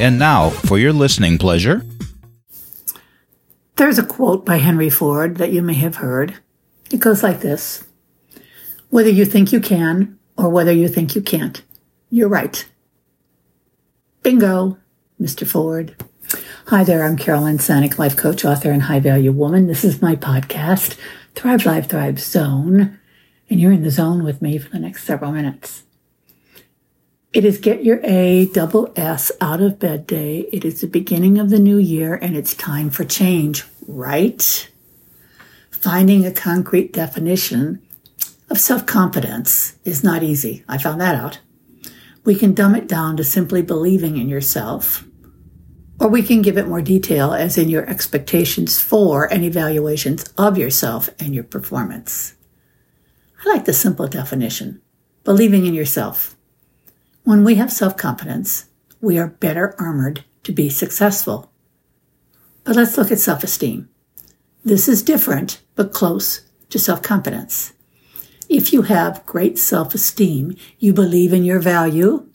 [0.00, 1.84] And now, for your listening pleasure.
[3.74, 6.36] There's a quote by Henry Ford that you may have heard.
[6.92, 7.84] It goes like this
[8.90, 11.60] Whether you think you can or whether you think you can't,
[12.10, 12.64] you're right.
[14.22, 14.78] Bingo,
[15.20, 15.44] Mr.
[15.44, 15.96] Ford.
[16.66, 19.66] Hi there, I'm Carolyn Sanic, life coach, author, and high value woman.
[19.66, 20.96] This is my podcast,
[21.34, 23.00] Thrive Live Thrive Zone,
[23.50, 25.82] and you're in the zone with me for the next several minutes.
[27.30, 30.48] It is get your A double S out of bed day.
[30.50, 34.70] It is the beginning of the new year and it's time for change, right?
[35.70, 37.82] Finding a concrete definition
[38.48, 40.64] of self confidence is not easy.
[40.68, 41.40] I found that out.
[42.24, 45.04] We can dumb it down to simply believing in yourself,
[46.00, 50.56] or we can give it more detail, as in your expectations for and evaluations of
[50.56, 52.34] yourself and your performance.
[53.44, 54.80] I like the simple definition
[55.24, 56.37] believing in yourself.
[57.28, 58.70] When we have self confidence,
[59.02, 61.52] we are better armored to be successful.
[62.64, 63.90] But let's look at self esteem.
[64.64, 67.74] This is different, but close to self confidence.
[68.48, 72.26] If you have great self esteem, you believe in your value,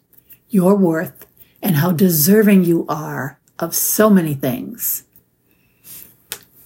[0.49, 1.25] your worth,
[1.59, 5.05] and how deserving you are of so many things.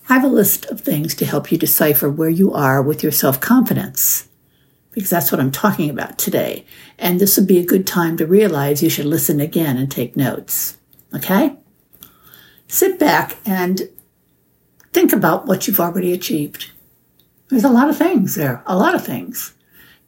[0.10, 3.14] I have a list of things to help you decipher where you are with your
[3.14, 4.28] self confidence
[4.98, 6.66] because that's what I'm talking about today.
[6.98, 10.18] And this would be a good time to realize you should listen again and take
[10.18, 10.78] notes.
[11.14, 11.56] Okay?
[12.68, 13.90] Sit back and
[14.94, 16.72] think about what you've already achieved.
[17.50, 19.54] There's a lot of things there, a lot of things.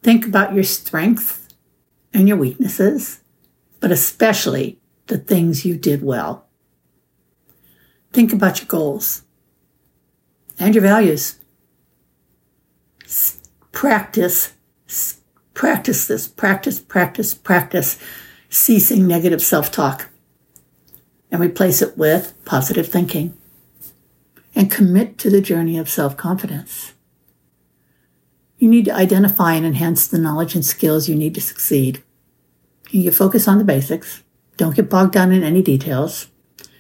[0.02, 1.48] Think about your strengths
[2.12, 3.20] and your weaknesses,
[3.82, 6.48] but especially the things you did well.
[8.12, 9.22] Think about your goals
[10.58, 11.36] and your values.
[13.72, 14.54] Practice
[15.54, 18.00] Practice this, practice, practice, practice,
[18.50, 20.10] ceasing negative self talk
[21.32, 23.36] and replace it with positive thinking.
[24.56, 26.94] And commit to the journey of self confidence.
[28.58, 32.04] You need to identify and enhance the knowledge and skills you need to succeed.
[32.90, 34.24] You focus on the basics.
[34.58, 36.28] Don't get bogged down in any details.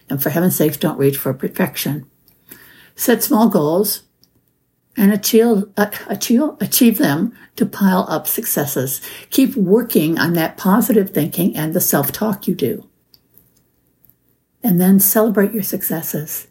[0.09, 2.09] And for heaven's sakes, don't reach for perfection.
[2.95, 4.03] Set small goals
[4.99, 9.01] and achieve, uh, achieve, achieve them to pile up successes.
[9.29, 12.85] Keep working on that positive thinking and the self talk you do.
[14.61, 16.49] And then celebrate your successes.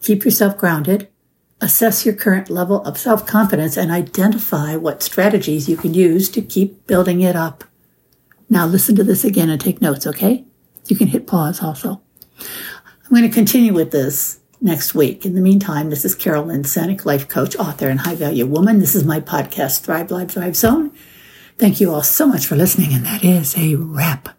[0.00, 1.08] Keep yourself grounded.
[1.60, 6.42] Assess your current level of self confidence and identify what strategies you can use to
[6.42, 7.64] keep building it up.
[8.48, 10.44] Now listen to this again and take notes, okay?
[10.86, 12.02] You can hit pause also.
[12.38, 15.24] I'm going to continue with this next week.
[15.26, 18.78] In the meantime, this is Carolyn Sanic, life coach, author, and high value woman.
[18.80, 20.90] This is my podcast, Thrive Live Thrive Zone.
[21.58, 24.30] Thank you all so much for listening, and that is a wrap.